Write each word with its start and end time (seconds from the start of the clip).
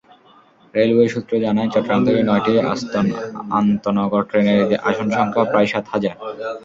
Railway 0.73 1.07
সূত্র 1.13 1.33
জানায়, 1.45 1.71
চট্টগ্রাম 1.73 2.01
থেকে 2.07 2.21
নয়টি 2.29 2.53
আন্তনগর 3.59 4.21
ট্রেনের 4.29 4.59
আসনসংখ্যা 4.89 5.43
প্রায় 5.51 5.67
সাত 5.71 5.85
হাজার। 5.93 6.15